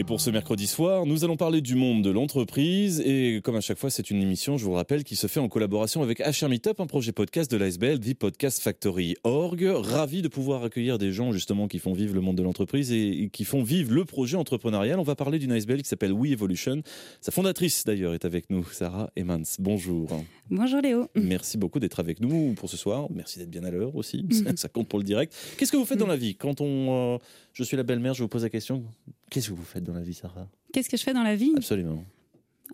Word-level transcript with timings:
Et 0.00 0.04
pour 0.04 0.22
ce 0.22 0.30
mercredi 0.30 0.66
soir, 0.66 1.04
nous 1.04 1.24
allons 1.24 1.36
parler 1.36 1.60
du 1.60 1.74
monde 1.74 2.02
de 2.02 2.08
l'entreprise. 2.08 3.02
Et 3.04 3.42
comme 3.44 3.56
à 3.56 3.60
chaque 3.60 3.76
fois, 3.76 3.90
c'est 3.90 4.10
une 4.10 4.22
émission, 4.22 4.56
je 4.56 4.64
vous 4.64 4.70
le 4.70 4.76
rappelle, 4.76 5.04
qui 5.04 5.14
se 5.14 5.26
fait 5.26 5.40
en 5.40 5.48
collaboration 5.50 6.02
avec 6.02 6.20
HR 6.20 6.48
Meetup, 6.48 6.80
un 6.80 6.86
projet 6.86 7.12
podcast 7.12 7.50
de 7.50 7.58
l'ASBL, 7.58 8.00
The 8.00 8.14
Podcast 8.14 8.62
Factory 8.62 9.16
Org. 9.24 9.62
Ravi 9.62 10.22
de 10.22 10.28
pouvoir 10.28 10.64
accueillir 10.64 10.96
des 10.96 11.12
gens 11.12 11.32
justement 11.32 11.68
qui 11.68 11.78
font 11.78 11.92
vivre 11.92 12.14
le 12.14 12.22
monde 12.22 12.36
de 12.36 12.42
l'entreprise 12.42 12.90
et 12.92 13.28
qui 13.30 13.44
font 13.44 13.62
vivre 13.62 13.92
le 13.92 14.06
projet 14.06 14.38
entrepreneurial. 14.38 14.98
On 14.98 15.02
va 15.02 15.16
parler 15.16 15.38
d'une 15.38 15.52
ASBL 15.52 15.82
qui 15.82 15.88
s'appelle 15.90 16.12
We 16.12 16.32
Evolution. 16.32 16.80
Sa 17.20 17.30
fondatrice 17.30 17.84
d'ailleurs 17.84 18.14
est 18.14 18.24
avec 18.24 18.48
nous, 18.48 18.64
Sarah 18.72 19.10
Emmans. 19.18 19.42
Bonjour. 19.58 20.08
Bonjour 20.48 20.80
Léo. 20.80 21.08
Merci 21.14 21.58
beaucoup 21.58 21.78
d'être 21.78 22.00
avec 22.00 22.20
nous 22.22 22.54
pour 22.54 22.70
ce 22.70 22.78
soir. 22.78 23.08
Merci 23.14 23.38
d'être 23.38 23.50
bien 23.50 23.64
à 23.64 23.70
l'heure 23.70 23.94
aussi. 23.94 24.26
Ça 24.56 24.70
compte 24.70 24.88
pour 24.88 24.98
le 24.98 25.04
direct. 25.04 25.36
Qu'est-ce 25.58 25.70
que 25.70 25.76
vous 25.76 25.84
faites 25.84 25.98
dans 25.98 26.06
la 26.06 26.16
vie? 26.16 26.36
Quand 26.36 26.62
on, 26.62 27.16
euh, 27.16 27.18
je 27.52 27.64
suis 27.64 27.76
la 27.76 27.82
belle-mère, 27.82 28.14
je 28.14 28.22
vous 28.22 28.28
pose 28.28 28.44
la 28.44 28.48
question. 28.48 28.82
Qu'est-ce 29.30 29.48
que 29.50 29.54
vous 29.54 29.64
faites 29.64 29.84
dans 29.84 29.94
la 29.94 30.02
vie, 30.02 30.14
Sarah? 30.14 30.48
Qu'est-ce 30.72 30.88
que 30.88 30.96
je 30.96 31.02
fais 31.02 31.14
dans 31.14 31.22
la 31.22 31.36
vie? 31.36 31.52
Absolument. 31.56 32.04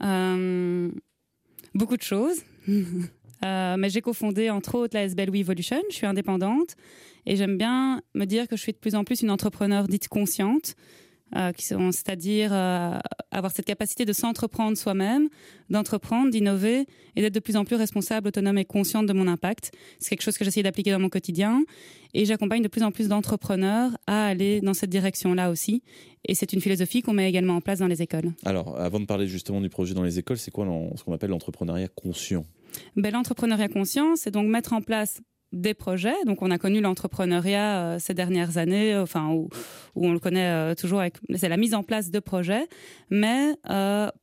Euh, 0.03 0.91
beaucoup 1.75 1.97
de 1.97 2.03
choses. 2.03 2.39
Euh, 3.45 3.77
mais 3.77 3.91
j'ai 3.91 4.01
cofondé 4.01 4.49
entre 4.49 4.77
autres 4.77 4.97
la 4.97 5.05
SBL 5.05 5.29
We 5.29 5.41
Evolution. 5.41 5.83
Je 5.91 5.95
suis 5.95 6.07
indépendante 6.07 6.75
et 7.27 7.37
j'aime 7.37 7.59
bien 7.59 8.01
me 8.15 8.25
dire 8.25 8.49
que 8.49 8.57
je 8.57 8.63
suis 8.63 8.73
de 8.73 8.79
plus 8.79 8.95
en 8.95 9.05
plus 9.05 9.21
une 9.21 9.31
entrepreneur 9.31 9.89
dite 9.89 10.09
consciente. 10.09 10.75
Euh, 11.37 11.53
qui 11.53 11.67
sont, 11.67 11.93
c'est-à-dire 11.93 12.51
euh, 12.53 12.99
avoir 13.31 13.53
cette 13.53 13.67
capacité 13.67 14.07
de 14.07 14.15
s'entreprendre 14.15 14.79
soi-même, 14.79 15.29
d'entreprendre, 15.69 16.31
d'innover 16.31 16.87
et 17.15 17.21
d'être 17.21 17.35
de 17.35 17.41
plus 17.41 17.57
en 17.57 17.67
plus 17.67 17.77
responsable, 17.77 18.29
autonome 18.29 18.57
et 18.57 18.65
consciente 18.65 19.05
de 19.05 19.13
mon 19.13 19.29
impact. 19.29 19.71
C'est 19.99 20.11
quelque 20.11 20.23
chose 20.23 20.39
que 20.39 20.47
j'essaie 20.47 20.63
d'appliquer 20.63 20.93
dans 20.93 20.99
mon 20.99 21.11
quotidien 21.11 21.63
et 22.15 22.25
j'accompagne 22.25 22.63
de 22.63 22.69
plus 22.69 22.83
en 22.83 22.91
plus 22.91 23.09
d'entrepreneurs 23.09 23.99
à 24.07 24.29
aller 24.29 24.63
dans 24.63 24.73
cette 24.73 24.89
direction-là 24.89 25.51
aussi. 25.51 25.83
Et 26.27 26.35
c'est 26.35 26.55
une 26.55 26.63
philosophie 26.63 27.03
qu'on 27.03 27.13
met 27.13 27.29
également 27.29 27.57
en 27.57 27.61
place 27.61 27.81
dans 27.81 27.89
les 27.89 28.01
écoles. 28.01 28.33
Alors, 28.47 28.81
avant 28.81 29.01
de 29.01 29.05
parler 29.05 29.27
justement 29.27 29.61
du 29.61 29.69
projet 29.69 29.93
dans 29.93 30.05
les 30.05 30.19
écoles, 30.19 30.39
c'est 30.39 30.51
quoi 30.51 30.65
ce 30.95 31.05
qu'on 31.05 31.13
appelle 31.13 31.31
l'entrepreneuriat 31.31 31.89
conscient? 31.89 32.47
Ben, 32.97 33.13
L'entrepreneuriat 33.13 33.69
conscient, 33.69 34.17
c'est 34.17 34.31
donc 34.31 34.49
mettre 34.49 34.73
en 34.73 34.81
place 34.81 35.21
des 35.53 35.75
projets. 35.75 36.15
Donc, 36.25 36.43
on 36.43 36.51
a 36.51 36.59
connu 36.59 36.81
l'entrepreneuriat 36.81 37.79
euh, 37.79 37.99
ces 37.99 38.15
dernières 38.15 38.59
années, 38.59 38.95
euh, 38.95 39.03
enfin 39.03 39.31
où, 39.31 39.49
on 39.95 40.13
le 40.13 40.19
connaît 40.19 40.51
euh, 40.51 40.75
toujours 40.75 41.03
c'est 41.35 41.49
la 41.49 41.57
mise 41.57 41.75
en 41.75 41.83
place 41.83 42.11
de 42.11 42.19
projets, 42.19 42.67
mais 43.11 43.55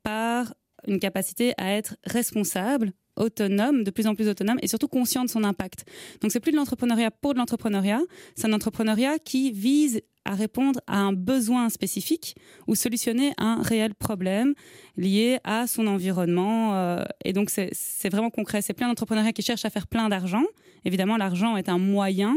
par 0.03 0.53
une 0.88 0.99
capacité 0.99 1.53
à 1.57 1.71
être 1.73 1.95
responsable 2.05 2.91
autonome, 3.16 3.83
de 3.83 3.91
plus 3.91 4.07
en 4.07 4.16
plus 4.16 4.27
autonome 4.27 4.57
et 4.61 4.67
surtout 4.67 4.88
conscient 4.88 5.23
de 5.23 5.29
son 5.29 5.44
impact. 5.44 5.85
Donc 6.21 6.31
c'est 6.31 6.39
plus 6.39 6.51
de 6.51 6.57
l'entrepreneuriat 6.57 7.11
pour 7.11 7.33
de 7.33 7.39
l'entrepreneuriat, 7.39 8.01
c'est 8.35 8.47
un 8.47 8.53
entrepreneuriat 8.53 9.19
qui 9.19 9.51
vise 9.51 10.01
à 10.25 10.35
répondre 10.35 10.79
à 10.88 10.97
un 10.97 11.13
besoin 11.13 11.69
spécifique 11.69 12.35
ou 12.67 12.75
solutionner 12.75 13.33
un 13.38 13.61
réel 13.61 13.94
problème 13.94 14.53
lié 14.95 15.39
à 15.44 15.67
son 15.67 15.88
environnement. 15.88 16.75
Euh, 16.75 17.03
et 17.25 17.33
donc, 17.33 17.49
c'est 17.49 18.09
vraiment 18.09 18.29
concret. 18.29 18.61
C'est 18.61 18.73
plein 18.73 18.88
d'entrepreneuriat 18.88 19.33
qui 19.33 19.41
cherchent 19.41 19.66
à 19.66 19.69
faire 19.69 19.88
plein 19.88 20.09
d'argent. 20.09 20.44
Évidemment, 20.85 21.17
l'argent 21.17 21.55
est 21.57 21.69
un 21.69 21.77
moyen, 21.77 22.35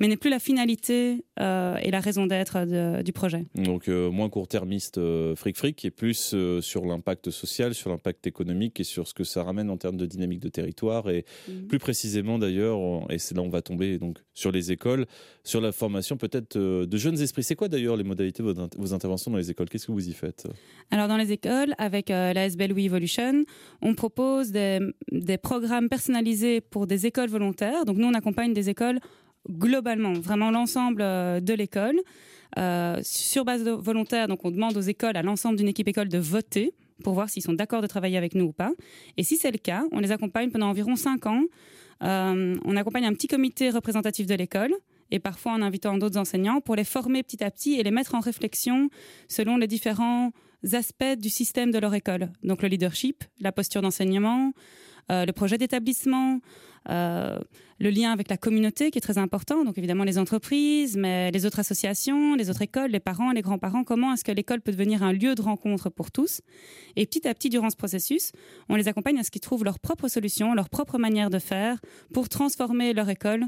mais 0.00 0.08
n'est 0.08 0.16
plus 0.16 0.30
la 0.30 0.38
finalité 0.38 1.24
euh, 1.40 1.76
et 1.82 1.90
la 1.90 2.00
raison 2.00 2.26
d'être 2.26 3.02
du 3.02 3.12
projet. 3.12 3.44
Donc, 3.54 3.88
euh, 3.88 4.10
moins 4.10 4.28
court-termiste 4.28 4.98
fric-fric 5.34 5.84
et 5.84 5.90
plus 5.90 6.34
sur 6.60 6.84
l'impact 6.84 7.30
social, 7.30 7.74
sur 7.74 7.90
l'impact 7.90 8.26
économique 8.26 8.80
et 8.80 8.84
sur 8.84 9.06
ce 9.06 9.14
que 9.14 9.24
ça 9.24 9.42
ramène 9.44 9.70
en 9.70 9.76
termes 9.76 9.96
de 9.96 10.06
dynamique 10.06 10.40
de 10.40 10.48
territoire. 10.48 11.10
Et 11.10 11.24
mhm. 11.48 11.66
plus 11.66 11.78
précisément, 11.78 12.38
d'ailleurs, 12.38 12.78
et 13.10 13.18
c'est 13.18 13.34
là 13.34 13.42
où 13.42 13.44
on 13.44 13.50
va 13.50 13.62
tomber 13.62 13.98
donc 13.98 14.18
sur 14.32 14.50
les 14.50 14.72
écoles, 14.72 15.06
sur 15.42 15.60
la 15.60 15.72
formation 15.72 16.16
peut-être 16.16 16.58
de 16.58 16.96
jeunes 16.96 17.16
c'est 17.44 17.56
quoi 17.56 17.68
d'ailleurs 17.68 17.96
les 17.96 18.04
modalités 18.04 18.42
de 18.42 18.68
vos 18.76 18.94
interventions 18.94 19.30
dans 19.30 19.36
les 19.36 19.50
écoles? 19.50 19.68
Qu'est-ce 19.68 19.86
que 19.86 19.92
vous 19.92 20.08
y 20.08 20.12
faites? 20.12 20.46
Alors 20.90 21.08
dans 21.08 21.16
les 21.16 21.32
écoles, 21.32 21.74
avec 21.78 22.10
euh, 22.10 22.32
la 22.32 22.46
SBL 22.46 22.72
We 22.72 22.86
Evolution, 22.86 23.44
on 23.82 23.94
propose 23.94 24.50
des, 24.50 24.80
programmes 25.42 25.88
personnalisés 25.88 26.60
pour 26.60 26.86
des 26.86 27.06
écoles 27.06 27.28
volontaires. 27.28 27.84
Donc 27.84 27.98
nous, 27.98 28.06
on 28.06 28.14
accompagne 28.14 28.52
des 28.52 28.70
écoles 28.70 28.98
globalement, 29.48 30.12
vraiment 30.12 30.50
l'ensemble 30.50 31.02
euh, 31.02 31.40
de 31.40 31.54
l'école. 31.54 32.00
Euh, 32.56 33.00
sur 33.02 33.44
base 33.44 33.62
volontaire, 33.64 34.28
donc 34.28 34.44
on 34.44 34.50
demande 34.50 34.76
aux 34.76 34.80
écoles, 34.82 35.16
à 35.16 35.22
l'ensemble 35.22 35.56
d'une 35.56 35.68
équipe 35.68 35.88
école 35.88 36.08
de 36.08 36.18
voter 36.18 36.72
pour 37.02 37.14
voir 37.14 37.28
s'ils 37.28 37.42
sont 37.42 37.52
d'accord 37.52 37.82
de 37.82 37.88
travailler 37.88 38.16
avec 38.16 38.34
nous 38.34 38.44
ou 38.44 38.52
pas. 38.52 38.72
Et 39.16 39.24
si 39.24 39.36
c'est 39.36 39.50
le 39.50 39.58
cas, 39.58 39.84
on 39.90 39.98
les 39.98 40.12
accompagne 40.12 40.50
pendant 40.50 40.68
environ 40.68 40.94
cinq 40.94 41.26
ans. 41.26 41.42
on 42.00 42.76
accompagne 42.76 43.06
un 43.06 43.12
petit 43.12 43.26
comité 43.26 43.70
représentatif 43.70 44.26
de 44.26 44.34
l'école 44.34 44.72
et 45.10 45.18
parfois 45.18 45.52
en 45.52 45.62
invitant 45.62 45.98
d'autres 45.98 46.18
enseignants 46.18 46.60
pour 46.60 46.76
les 46.76 46.84
former 46.84 47.22
petit 47.22 47.42
à 47.42 47.50
petit 47.50 47.74
et 47.74 47.82
les 47.82 47.90
mettre 47.90 48.14
en 48.14 48.20
réflexion 48.20 48.88
selon 49.28 49.56
les 49.56 49.66
différents 49.66 50.30
aspects 50.72 51.16
du 51.18 51.28
système 51.28 51.70
de 51.70 51.78
leur 51.78 51.94
école. 51.94 52.30
Donc 52.42 52.62
le 52.62 52.68
leadership, 52.68 53.24
la 53.40 53.52
posture 53.52 53.82
d'enseignement, 53.82 54.52
euh, 54.52 54.93
le 55.10 55.32
projet 55.32 55.58
d'établissement, 55.58 56.40
euh, 56.90 57.38
le 57.80 57.90
lien 57.90 58.12
avec 58.12 58.28
la 58.28 58.36
communauté 58.36 58.90
qui 58.90 58.98
est 58.98 59.00
très 59.00 59.18
important. 59.18 59.64
Donc 59.64 59.78
évidemment 59.78 60.04
les 60.04 60.18
entreprises, 60.18 60.96
mais 60.96 61.30
les 61.32 61.44
autres 61.44 61.58
associations, 61.58 62.34
les 62.34 62.50
autres 62.50 62.62
écoles, 62.62 62.90
les 62.90 63.00
parents, 63.00 63.32
les 63.32 63.42
grands-parents. 63.42 63.84
Comment 63.84 64.12
est-ce 64.12 64.24
que 64.24 64.32
l'école 64.32 64.60
peut 64.60 64.72
devenir 64.72 65.02
un 65.02 65.12
lieu 65.12 65.34
de 65.34 65.42
rencontre 65.42 65.90
pour 65.90 66.10
tous 66.10 66.40
Et 66.96 67.06
petit 67.06 67.26
à 67.26 67.34
petit 67.34 67.48
durant 67.48 67.70
ce 67.70 67.76
processus, 67.76 68.32
on 68.68 68.76
les 68.76 68.86
accompagne 68.86 69.18
à 69.18 69.24
ce 69.24 69.30
qu'ils 69.30 69.40
trouvent 69.40 69.64
leur 69.64 69.80
propre 69.80 70.08
solution, 70.08 70.54
leur 70.54 70.68
propre 70.68 70.98
manière 70.98 71.30
de 71.30 71.38
faire 71.38 71.80
pour 72.12 72.28
transformer 72.28 72.92
leur 72.92 73.08
école 73.08 73.44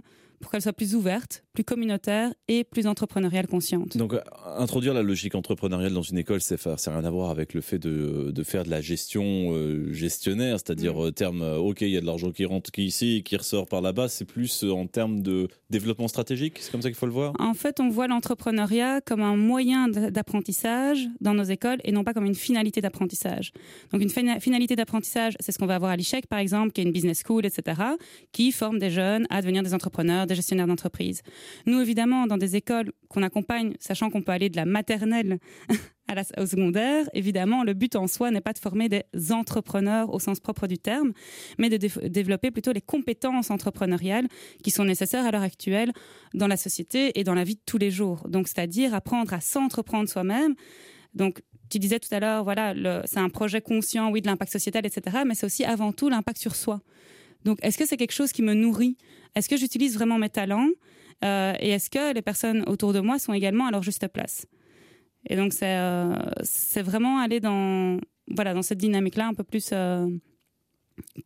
pour 0.47 0.53
qu'elle 0.53 0.63
soit 0.63 0.73
plus 0.73 0.95
ouverte, 0.95 1.43
plus 1.55 1.65
communautaire 1.65 2.33
et 2.47 2.63
plus 2.63 2.87
entrepreneuriale 2.87 3.49
consciente. 3.49 3.97
Donc, 3.97 4.15
euh, 4.15 4.21
introduire 4.57 4.95
la 4.95 5.03
logique 5.03 5.35
entrepreneuriale 5.35 5.93
dans 5.93 6.03
une 6.03 6.19
école, 6.19 6.41
c'est 6.41 6.57
ça 6.57 6.77
n'a 6.87 6.99
rien 6.99 7.05
à 7.05 7.11
voir 7.11 7.31
avec 7.31 7.53
le 7.53 7.61
fait 7.61 7.81
de, 7.81 8.31
de 8.31 8.43
faire 8.45 8.63
de 8.63 8.71
la 8.71 8.81
gestion 8.81 9.25
euh, 9.25 9.93
gestionnaire, 9.93 10.61
c'est-à-dire 10.61 10.95
mm. 10.95 11.07
euh, 11.07 11.11
terme, 11.11 11.43
ok, 11.43 11.81
il 11.81 11.89
y 11.89 11.97
a 11.97 12.01
de 12.01 12.07
l'argent 12.07 12.31
qui 12.31 12.45
rentre 12.45 12.71
qui 12.71 12.85
ici, 12.85 13.25
qui 13.25 13.37
ressort 13.37 13.67
par 13.67 13.81
là-bas. 13.81 14.07
C'est 14.09 14.25
plus 14.25 14.63
en 14.63 14.87
termes 14.87 15.21
de 15.21 15.49
développement 15.69 16.07
stratégique. 16.07 16.59
C'est 16.61 16.71
comme 16.71 16.83
ça 16.83 16.91
qu'il 16.91 16.97
faut 16.97 17.07
le 17.07 17.13
voir? 17.13 17.33
En 17.41 17.55
fait, 17.55 17.81
on 17.81 17.89
voit 17.89 18.07
l'entrepreneuriat 18.07 19.01
comme 19.01 19.23
un 19.23 19.35
moyen 19.35 19.89
d'apprentissage 19.89 21.09
dans 21.21 21.35
nos 21.35 21.43
écoles 21.43 21.81
et 21.83 21.91
non 21.91 22.05
pas 22.05 22.15
comme 22.15 22.27
une 22.27 22.37
finalité 22.37 22.81
d'apprentissage. 22.81 23.51
Donc, 23.93 24.01
une 24.01 24.11
finalité 24.39 24.77
d'apprentissage, 24.77 25.37
c'est 25.41 25.51
ce 25.51 25.59
qu'on 25.59 25.67
va 25.67 25.75
avoir 25.75 25.91
à 25.91 25.97
l'ICHEC, 25.97 26.29
par 26.29 26.39
exemple, 26.39 26.71
qui 26.71 26.83
est 26.83 26.85
une 26.85 26.93
business 26.93 27.25
school, 27.27 27.45
etc., 27.45 27.83
qui 28.31 28.53
forme 28.53 28.79
des 28.79 28.91
jeunes 28.91 29.27
à 29.29 29.41
devenir 29.41 29.65
des 29.65 29.75
entrepreneurs 29.75 30.29
des 30.29 30.36
gestionnaires 30.37 30.67
d'entreprise. 30.67 31.23
Nous, 31.67 31.81
évidemment, 31.81 32.27
dans 32.27 32.39
des 32.39 32.57
écoles 32.57 32.93
qu'on 33.09 33.23
accompagne, 33.23 33.75
sachant 33.81 34.11
qu'on 34.11 34.23
peut 34.23 34.33
aller 34.33 34.49
de 34.49 34.57
la 34.57 34.65
maternelle 34.65 35.39
au 36.39 36.47
secondaire, 36.47 37.09
évidemment, 37.15 37.65
le 37.65 37.75
but 37.75 37.97
en 37.97 38.07
soi 38.07 38.31
n'est 38.31 38.41
pas 38.41 38.53
de 38.53 38.59
former 38.59 38.89
des 38.89 39.03
entrepreneurs 39.33 40.13
au 40.13 40.21
sens 40.21 40.41
propre 40.41 40.67
du 40.67 40.79
terme, 40.79 41.13
mais 41.59 41.69
de 41.69 41.77
développer 42.09 42.51
plutôt 42.51 42.73
les 42.73 42.81
compétences 42.81 43.51
entrepreneuriales 43.51 44.29
qui 44.63 44.71
sont 44.71 44.85
nécessaires 44.85 45.25
à 45.25 45.31
l'heure 45.31 45.43
actuelle 45.43 45.93
dans 46.35 46.47
la 46.47 46.57
société 46.57 47.19
et 47.19 47.25
dans 47.25 47.35
la 47.35 47.45
vie 47.45 47.57
de 47.57 47.63
tous 47.67 47.79
les 47.79 47.91
jours. 47.91 48.29
Donc, 48.29 48.49
c'est-à-dire 48.49 48.95
apprendre 48.95 49.33
à 49.33 49.41
s'entreprendre 49.41 50.09
soi-même. 50.09 50.55
Donc, 51.15 51.43
tu 51.69 51.79
disais 51.79 51.99
tout 51.99 52.15
à 52.15 52.21
l'heure, 52.21 52.45
voilà, 52.45 52.75
c'est 53.07 53.19
un 53.19 53.29
projet 53.29 53.61
conscient, 53.61 54.11
oui, 54.11 54.23
de 54.23 54.27
l'impact 54.27 54.53
sociétal, 54.53 54.87
etc., 54.87 55.19
mais 55.27 55.35
c'est 55.35 55.47
aussi 55.47 55.65
avant 55.65 55.93
tout 55.93 56.09
l'impact 56.09 56.39
sur 56.39 56.55
soi. 56.55 56.81
Donc, 57.47 57.59
est-ce 57.63 57.79
que 57.79 57.87
c'est 57.87 57.97
quelque 57.97 58.13
chose 58.21 58.33
qui 58.33 58.43
me 58.43 58.55
nourrit? 58.55 58.97
Est-ce 59.37 59.49
que 59.49 59.57
j'utilise 59.57 59.95
vraiment 59.95 60.19
mes 60.19 60.29
talents? 60.29 60.69
Euh, 61.25 61.55
Et 61.61 61.71
est-ce 61.71 61.89
que 61.89 62.13
les 62.13 62.21
personnes 62.21 62.65
autour 62.67 62.93
de 62.93 63.01
moi 63.01 63.19
sont 63.21 63.33
également 63.33 63.67
à 63.67 63.71
leur 63.71 63.85
juste 63.85 64.07
place? 64.09 64.47
Et 65.31 65.37
donc, 65.37 65.53
c'est 65.53 65.77
euh, 65.79 66.13
vraiment 66.83 67.21
aller 67.21 67.41
dans 67.41 67.99
voilà 68.37 68.53
dans 68.53 68.63
cette 68.63 68.79
dynamique-là 68.79 69.29
un 69.29 69.35
peu 69.35 69.45
plus 69.45 69.71
euh, 69.73 70.09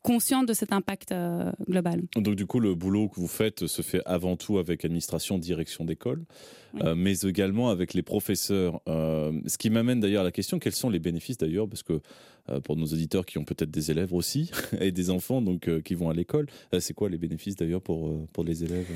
consciente 0.01 0.47
de 0.47 0.53
cet 0.53 0.73
impact 0.73 1.11
euh, 1.11 1.51
global. 1.69 2.03
Donc 2.15 2.35
du 2.35 2.45
coup, 2.45 2.59
le 2.59 2.75
boulot 2.75 3.09
que 3.09 3.19
vous 3.19 3.27
faites 3.27 3.67
se 3.67 3.81
fait 3.81 4.01
avant 4.05 4.35
tout 4.35 4.57
avec 4.57 4.85
administration, 4.85 5.37
direction 5.37 5.85
d'école, 5.85 6.23
euh, 6.81 6.95
mais 6.95 7.19
également 7.21 7.69
avec 7.69 7.93
les 7.93 8.01
professeurs. 8.01 8.81
Euh, 8.87 9.31
ce 9.45 9.57
qui 9.57 9.69
m'amène 9.69 9.99
d'ailleurs 9.99 10.21
à 10.21 10.25
la 10.25 10.31
question, 10.31 10.59
quels 10.59 10.75
sont 10.75 10.89
les 10.89 10.99
bénéfices 10.99 11.37
d'ailleurs, 11.37 11.67
parce 11.67 11.83
que 11.83 12.01
pour 12.63 12.75
nos 12.75 12.87
auditeurs 12.87 13.25
qui 13.25 13.37
ont 13.37 13.45
peut-être 13.45 13.69
des 13.69 13.91
élèves 13.91 14.13
aussi, 14.13 14.49
et 14.81 14.91
des 14.91 15.09
enfants 15.11 15.41
donc 15.41 15.69
qui 15.83 15.93
vont 15.93 16.09
à 16.09 16.13
l'école, 16.13 16.47
c'est 16.79 16.93
quoi 16.93 17.07
les 17.07 17.19
bénéfices 17.19 17.55
d'ailleurs 17.55 17.83
pour, 17.83 18.27
pour 18.29 18.43
les 18.43 18.63
élèves? 18.63 18.87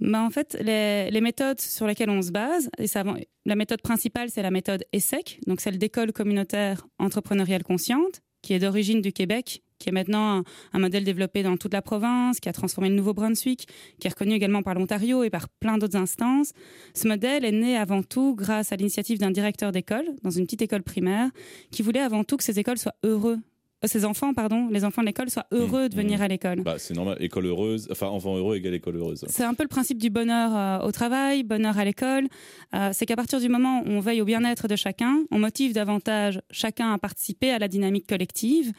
Bah, 0.00 0.22
En 0.22 0.30
fait, 0.30 0.58
les, 0.60 1.10
les, 1.10 1.20
méthodes 1.20 1.60
sur 1.60 1.86
lesquelles 1.86 2.10
on 2.10 2.22
se 2.22 2.32
base, 2.32 2.68
et 2.76 2.88
ça, 2.88 3.04
la 3.46 3.56
méthode 3.56 3.82
principale, 3.82 4.30
c'est 4.30 4.42
la 4.42 4.50
méthode 4.50 4.84
ESSEC, 4.92 5.40
donc 5.46 5.60
celle 5.60 5.78
d'école 5.78 6.12
communautaire 6.12 6.86
entrepreneuriale 6.98 7.62
consciente, 7.62 8.20
qui 8.42 8.52
est 8.52 8.58
d'origine 8.58 9.00
du 9.00 9.12
Québec 9.12 9.62
qui 9.78 9.88
est 9.88 9.92
maintenant 9.92 10.42
un, 10.72 10.78
modèle 10.78 11.04
développé 11.04 11.42
dans 11.42 11.56
toute 11.56 11.72
la 11.72 11.82
province, 11.82 12.40
qui 12.40 12.48
a 12.48 12.52
transformé 12.52 12.88
le 12.88 12.96
Nouveau-Brunswick, 12.96 13.68
qui 13.98 14.06
est 14.06 14.10
reconnu 14.10 14.34
également 14.34 14.62
par 14.62 14.74
l'Ontario 14.74 15.22
et 15.22 15.30
par 15.30 15.48
plein 15.48 15.78
d'autres 15.78 15.96
instances. 15.96 16.52
Ce 16.94 17.06
modèle 17.06 17.44
est 17.44 17.52
né 17.52 17.76
avant 17.76 18.02
tout 18.02 18.34
grâce 18.34 18.72
à 18.72 18.76
l'initiative 18.76 19.18
d'un 19.18 19.30
directeur 19.30 19.72
d'école 19.72 20.06
dans 20.22 20.30
une 20.30 20.44
petite 20.44 20.62
école 20.62 20.82
primaire 20.82 21.30
qui 21.70 21.82
voulait 21.82 22.00
avant 22.00 22.24
tout 22.24 22.36
que 22.36 22.44
ces 22.44 22.58
écoles 22.58 22.78
soient 22.78 22.96
heureux 23.04 23.38
ces 23.86 24.04
enfants, 24.04 24.34
pardon, 24.34 24.68
les 24.70 24.84
enfants 24.84 25.02
de 25.02 25.06
l'école 25.06 25.30
soient 25.30 25.46
heureux 25.52 25.88
de 25.88 25.94
Mmh, 25.94 26.00
venir 26.00 26.18
mmh. 26.18 26.22
à 26.22 26.28
l'école. 26.28 26.60
Bah, 26.62 26.74
c'est 26.78 26.94
normal. 26.94 27.16
École 27.20 27.46
heureuse, 27.46 27.88
enfin 27.90 28.08
enfant 28.08 28.36
heureux 28.36 28.56
égale 28.56 28.74
école 28.74 28.96
heureuse. 28.96 29.24
C'est 29.28 29.44
un 29.44 29.54
peu 29.54 29.62
le 29.62 29.68
principe 29.68 29.98
du 29.98 30.10
bonheur 30.10 30.56
euh, 30.56 30.86
au 30.86 30.90
travail, 30.90 31.44
bonheur 31.44 31.78
à 31.78 31.84
l'école. 31.84 32.26
Euh, 32.74 32.90
c'est 32.92 33.06
qu'à 33.06 33.16
partir 33.16 33.40
du 33.40 33.48
moment 33.48 33.82
où 33.82 33.90
on 33.90 34.00
veille 34.00 34.20
au 34.20 34.24
bien-être 34.24 34.66
de 34.66 34.76
chacun, 34.76 35.22
on 35.30 35.38
motive 35.38 35.72
davantage 35.72 36.40
chacun 36.50 36.92
à 36.92 36.98
participer 36.98 37.50
à 37.50 37.58
la 37.58 37.68
dynamique 37.68 38.06
collective. 38.08 38.72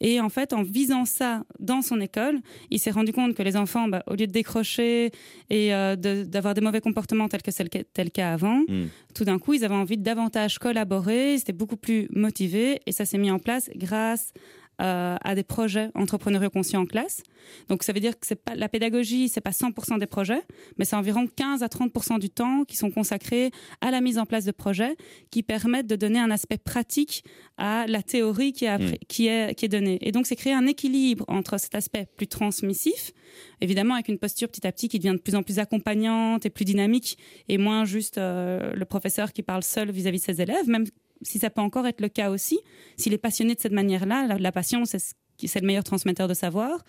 Et 0.00 0.20
en 0.20 0.28
fait, 0.28 0.52
en 0.52 0.62
visant 0.62 1.04
ça 1.06 1.44
dans 1.58 1.80
son 1.82 2.00
école, 2.00 2.40
il 2.70 2.78
s'est 2.78 2.90
rendu 2.90 3.12
compte 3.12 3.34
que 3.34 3.42
les 3.42 3.56
enfants, 3.56 3.88
bah, 3.88 4.02
au 4.06 4.12
lieu 4.14 4.26
de 4.26 4.32
décrocher 4.32 5.10
et 5.50 5.74
euh, 5.74 5.96
de- 5.96 6.24
d'avoir 6.24 6.54
des 6.54 6.60
mauvais 6.60 6.80
comportements 6.80 7.28
tels 7.28 7.42
que 7.42 7.50
c'est 7.50 7.64
le 7.64 8.10
cas 8.10 8.32
avant, 8.32 8.60
Hmm. 8.68 8.86
tout 9.14 9.24
d'un 9.24 9.38
coup, 9.38 9.54
ils 9.54 9.64
avaient 9.64 9.74
envie 9.74 9.96
de 9.96 10.02
davantage 10.02 10.58
collaborer, 10.58 11.34
ils 11.34 11.40
étaient 11.40 11.52
beaucoup 11.52 11.76
plus 11.78 12.08
motivés 12.10 12.80
et 12.86 12.92
ça 12.92 13.04
s'est 13.04 13.18
mis 13.18 13.30
en 13.30 13.38
place 13.38 13.70
grâce 13.74 14.32
euh, 14.82 15.16
à 15.22 15.34
des 15.34 15.42
projets 15.42 15.90
entrepreneuriaux 15.94 16.50
conscients 16.50 16.82
en 16.82 16.86
classe. 16.86 17.22
Donc 17.68 17.82
ça 17.82 17.92
veut 17.92 18.00
dire 18.00 18.18
que 18.18 18.26
c'est 18.26 18.34
pas 18.42 18.54
la 18.54 18.68
pédagogie, 18.68 19.28
c'est 19.28 19.40
pas 19.40 19.50
100% 19.50 19.98
des 19.98 20.06
projets, 20.06 20.42
mais 20.76 20.84
c'est 20.84 20.96
environ 20.96 21.26
15 21.34 21.62
à 21.62 21.68
30% 21.68 22.18
du 22.18 22.28
temps 22.28 22.64
qui 22.64 22.76
sont 22.76 22.90
consacrés 22.90 23.50
à 23.80 23.90
la 23.90 24.00
mise 24.00 24.18
en 24.18 24.26
place 24.26 24.44
de 24.44 24.50
projets 24.52 24.96
qui 25.30 25.42
permettent 25.42 25.86
de 25.86 25.96
donner 25.96 26.18
un 26.18 26.30
aspect 26.30 26.58
pratique 26.58 27.24
à 27.56 27.86
la 27.86 28.02
théorie 28.02 28.52
qui 28.52 28.66
est, 28.66 28.68
appris- 28.68 28.98
qui 29.08 29.28
est, 29.28 29.54
qui 29.54 29.64
est 29.64 29.68
donnée. 29.68 29.98
Et 30.02 30.12
donc 30.12 30.26
c'est 30.26 30.36
créer 30.36 30.52
un 30.52 30.66
équilibre 30.66 31.24
entre 31.28 31.58
cet 31.58 31.74
aspect 31.74 32.06
plus 32.16 32.26
transmissif, 32.26 33.12
évidemment 33.60 33.94
avec 33.94 34.08
une 34.08 34.18
posture 34.18 34.48
petit 34.48 34.66
à 34.66 34.72
petit 34.72 34.88
qui 34.88 34.98
devient 34.98 35.14
de 35.16 35.22
plus 35.22 35.36
en 35.36 35.42
plus 35.42 35.58
accompagnante 35.58 36.44
et 36.44 36.50
plus 36.50 36.64
dynamique 36.66 37.16
et 37.48 37.56
moins 37.56 37.84
juste 37.86 38.18
euh, 38.18 38.72
le 38.74 38.84
professeur 38.84 39.32
qui 39.32 39.42
parle 39.42 39.62
seul 39.62 39.90
vis-à-vis 39.90 40.18
de 40.18 40.24
ses 40.24 40.42
élèves, 40.42 40.68
même 40.68 40.84
si 41.22 41.38
ça 41.38 41.50
peut 41.50 41.60
encore 41.60 41.86
être 41.86 42.00
le 42.00 42.08
cas 42.08 42.30
aussi, 42.30 42.58
s'il 42.96 43.12
est 43.12 43.18
passionné 43.18 43.54
de 43.54 43.60
cette 43.60 43.72
manière-là, 43.72 44.26
la, 44.26 44.38
la 44.38 44.52
passion, 44.52 44.84
c'est 44.84 45.60
le 45.60 45.66
meilleur 45.66 45.84
transmetteur 45.84 46.28
de 46.28 46.34
savoir, 46.34 46.84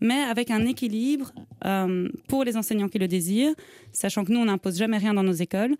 mais 0.00 0.20
avec 0.22 0.50
un 0.50 0.66
équilibre 0.66 1.32
euh, 1.64 2.08
pour 2.28 2.44
les 2.44 2.56
enseignants 2.56 2.88
qui 2.88 2.98
le 2.98 3.08
désirent, 3.08 3.54
sachant 3.92 4.24
que 4.24 4.32
nous, 4.32 4.40
on 4.40 4.46
n'impose 4.46 4.76
jamais 4.76 4.98
rien 4.98 5.14
dans 5.14 5.22
nos 5.22 5.32
écoles, 5.32 5.76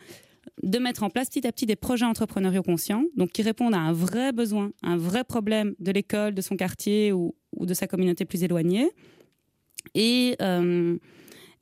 de 0.62 0.78
mettre 0.78 1.02
en 1.02 1.10
place 1.10 1.28
petit 1.28 1.46
à 1.46 1.52
petit 1.52 1.66
des 1.66 1.76
projets 1.76 2.06
entrepreneuriaux 2.06 2.62
conscients, 2.62 3.04
donc 3.16 3.30
qui 3.30 3.42
répondent 3.42 3.74
à 3.74 3.78
un 3.78 3.92
vrai 3.92 4.32
besoin, 4.32 4.72
un 4.82 4.96
vrai 4.96 5.24
problème 5.24 5.74
de 5.78 5.92
l'école, 5.92 6.34
de 6.34 6.40
son 6.40 6.56
quartier 6.56 7.12
ou, 7.12 7.34
ou 7.56 7.66
de 7.66 7.74
sa 7.74 7.86
communauté 7.86 8.24
plus 8.24 8.42
éloignée, 8.42 8.90
et, 9.94 10.36
euh, 10.42 10.96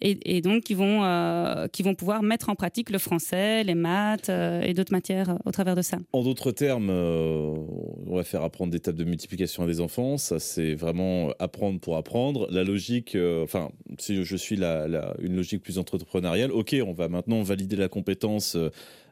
et, 0.01 0.41
donc 0.41 0.65
qui 0.65 0.75
vont, 0.75 1.05
euh, 1.05 1.69
qui 1.69 1.83
vont 1.83 1.95
pouvoir 1.95 2.23
mettre 2.23 2.49
en 2.49 2.55
pratique 2.55 2.91
le 2.91 2.99
français, 2.99 3.65
les 3.65 3.75
maths 3.75 4.29
euh, 4.29 4.61
et 4.63 4.75
d'autres 4.75 4.93
matières 4.93 5.31
euh, 5.31 5.37
au 5.45 5.53
travers 5.53 5.75
de 5.75 5.83
ça. 5.83 5.99
En 6.13 6.23
d'autres 6.23 6.53
termes, 6.53 6.91
on 6.91 8.15
va 8.15 8.25
faire 8.25 8.43
apprendre 8.43 8.73
des 8.73 8.81
tables 8.81 8.99
de 8.99 9.05
multiplication 9.05 9.63
à 9.63 9.67
des 9.67 9.81
enfants. 9.81 10.19
Ça, 10.19 10.39
c'est 10.39 10.75
vraiment 10.75 11.31
apprendre 11.39 11.81
pour 11.81 11.97
apprendre. 11.97 12.47
La 12.51 12.65
logique, 12.65 13.17
enfin, 13.43 13.71
si 13.99 14.23
je 14.23 14.37
suis 14.37 14.57
la, 14.57 15.15
une 15.21 15.37
logique 15.37 15.63
plus 15.63 15.79
entrepreneuriale, 15.79 16.53
ok, 16.53 16.77
on 16.87 16.93
va 16.93 17.09
maintenant 17.09 17.43
valider 17.43 17.77
la 17.77 17.89
compétence 17.89 18.57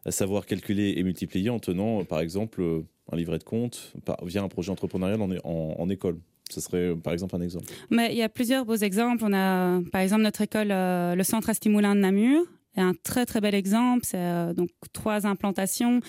à 0.04 0.10
savoir 0.10 0.44
calculer 0.46 0.94
et 0.96 1.02
multiplier 1.02 1.50
en 1.50 1.58
tenant, 1.58 2.04
par 2.04 2.20
exemple, 2.20 2.62
un 3.10 3.16
livret 3.16 3.38
de 3.38 3.44
compte 3.44 3.92
via 4.22 4.42
un 4.42 4.48
projet 4.48 4.70
entrepreneurial 4.70 5.20
en, 5.22 5.31
en- 5.44 5.76
en 5.78 5.88
école. 5.88 6.19
Ce 6.50 6.61
serait, 6.61 6.94
par 6.96 7.12
exemple, 7.12 7.37
un 7.37 7.41
exemple. 7.41 7.67
Mais 7.91 8.12
il 8.12 8.19
y 8.19 8.23
a 8.23 8.29
plusieurs 8.29 8.64
beaux 8.64 8.76
exemples. 8.76 9.25
On 9.26 9.32
a, 9.32 9.81
par 9.91 10.00
exemple, 10.00 10.23
notre 10.23 10.43
école, 10.43 10.70
euh, 10.70 11.14
le 11.14 11.23
centre 11.23 11.49
Astimoulin 11.50 11.94
de 11.94 12.00
Namur, 12.00 12.43
est 12.76 12.81
un 12.81 12.93
très 13.02 13.25
très 13.25 13.41
bel 13.41 13.55
exemple. 13.55 14.05
C'est 14.05 14.19
euh, 14.19 14.52
donc 14.52 14.69
trois 14.93 15.26
implantations 15.26 16.00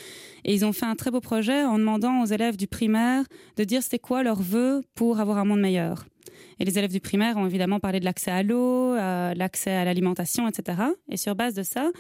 et 0.44 0.54
ils 0.54 0.66
ont 0.66 0.74
fait 0.74 0.86
un 0.86 0.96
très 0.96 1.12
beau 1.12 1.22
projet 1.22 1.64
en 1.64 1.78
demandant 1.78 2.22
aux 2.22 2.26
élèves 2.26 2.58
du 2.58 2.68
primaire 2.68 3.24
de 3.56 3.64
dire 3.64 3.82
c'était 3.82 4.00
quoi 4.00 4.24
leur 4.24 4.42
vœu 4.42 4.82
pour 4.94 5.20
avoir 5.20 5.38
un 5.38 5.46
monde 5.46 5.62
meilleur. 5.62 6.06
Et 6.60 6.66
les 6.66 6.78
élèves 6.78 6.92
du 6.92 7.00
primaire 7.00 7.38
ont 7.38 7.46
évidemment 7.46 7.80
parlé 7.80 8.00
de 8.00 8.06
l'accès 8.06 8.32
à 8.32 8.44
l'eau, 8.44 8.94
euh, 8.94 9.34
l'accès 9.36 9.72
à 9.72 9.86
l'alimentation, 9.86 10.48
etc. 10.48 10.82
Et 11.10 11.18
sur 11.18 11.36
base 11.36 11.54
de 11.54 11.64
ça, 11.64 11.92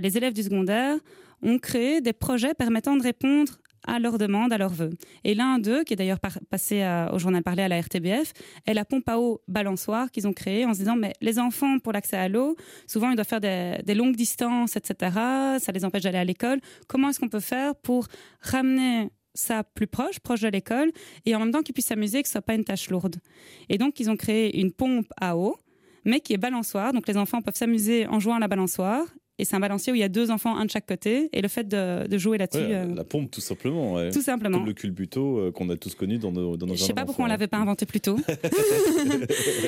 les 0.00 0.16
élèves 0.16 0.32
du 0.32 0.42
secondaire 0.42 0.96
ont 1.42 1.58
créé 1.58 2.00
des 2.00 2.14
projets 2.14 2.54
permettant 2.54 2.96
de 2.96 3.02
répondre 3.02 3.52
à 3.86 3.98
leurs 3.98 4.18
demandes, 4.18 4.52
à 4.52 4.58
leurs 4.58 4.72
vœux. 4.72 4.90
Et 5.24 5.34
l'un 5.34 5.58
d'eux, 5.58 5.84
qui 5.84 5.92
est 5.92 5.96
d'ailleurs 5.96 6.20
passé 6.50 6.86
au 7.12 7.18
journal 7.18 7.42
parlé 7.42 7.62
à 7.62 7.68
la 7.68 7.80
RTBF, 7.80 8.32
est 8.66 8.74
la 8.74 8.84
pompe 8.84 9.08
à 9.08 9.18
eau 9.18 9.40
balançoire 9.48 10.10
qu'ils 10.10 10.26
ont 10.26 10.32
créée 10.32 10.64
en 10.64 10.74
se 10.74 10.80
disant 10.80 10.96
mais 10.96 11.12
les 11.20 11.38
enfants 11.38 11.78
pour 11.78 11.92
l'accès 11.92 12.16
à 12.16 12.28
l'eau, 12.28 12.56
souvent 12.86 13.10
ils 13.10 13.16
doivent 13.16 13.26
faire 13.26 13.40
des, 13.40 13.78
des 13.84 13.94
longues 13.94 14.16
distances, 14.16 14.76
etc. 14.76 15.10
Ça 15.58 15.72
les 15.72 15.84
empêche 15.84 16.02
d'aller 16.02 16.18
à 16.18 16.24
l'école. 16.24 16.60
Comment 16.88 17.10
est-ce 17.10 17.20
qu'on 17.20 17.28
peut 17.28 17.40
faire 17.40 17.74
pour 17.76 18.06
ramener 18.40 19.10
ça 19.34 19.64
plus 19.64 19.86
proche, 19.86 20.18
proche 20.20 20.40
de 20.40 20.48
l'école, 20.48 20.90
et 21.24 21.34
en 21.34 21.40
même 21.40 21.50
temps 21.50 21.62
qu'ils 21.62 21.74
puissent 21.74 21.86
s'amuser, 21.86 22.22
que 22.22 22.28
ce 22.28 22.32
soit 22.32 22.42
pas 22.42 22.54
une 22.54 22.64
tâche 22.64 22.90
lourde? 22.90 23.16
Et 23.68 23.78
donc 23.78 24.00
ils 24.00 24.10
ont 24.10 24.16
créé 24.16 24.60
une 24.60 24.72
pompe 24.72 25.12
à 25.20 25.36
eau, 25.36 25.56
mais 26.04 26.20
qui 26.20 26.32
est 26.32 26.38
balançoire. 26.38 26.92
Donc 26.92 27.06
les 27.08 27.16
enfants 27.16 27.42
peuvent 27.42 27.56
s'amuser 27.56 28.06
en 28.06 28.20
jouant 28.20 28.36
à 28.36 28.40
la 28.40 28.48
balançoire. 28.48 29.06
Et 29.38 29.44
c'est 29.44 29.54
un 29.54 29.60
balancier 29.60 29.92
où 29.92 29.96
il 29.96 29.98
y 30.00 30.02
a 30.04 30.08
deux 30.08 30.30
enfants, 30.30 30.56
un 30.56 30.64
de 30.64 30.70
chaque 30.70 30.86
côté. 30.86 31.28
Et 31.34 31.42
le 31.42 31.48
fait 31.48 31.68
de, 31.68 32.06
de 32.06 32.18
jouer 32.18 32.38
là-dessus, 32.38 32.60
Ouais, 32.64 32.74
euh, 32.74 32.94
La 32.94 33.04
pompe, 33.04 33.30
tout 33.30 33.42
simplement. 33.42 33.92
ouais. 33.94 34.10
tout 34.10 34.22
simplement. 34.22 34.56
Comme 34.58 34.66
le 34.66 34.72
culbuto 34.72 35.38
euh, 35.38 35.52
qu'on 35.52 35.68
a 35.68 35.76
tous 35.76 35.94
connu 35.94 36.16
dans 36.18 36.32
nos, 36.32 36.56
dans 36.56 36.66
nos 36.66 36.74
Je 36.74 36.82
sais 36.82 36.94
pas 36.94 37.04
pourquoi 37.04 37.26
on 37.26 37.28
l'avait 37.28 37.46
pas 37.46 37.58
inventé 37.58 37.84
plus 37.84 38.00
tôt. 38.00 38.16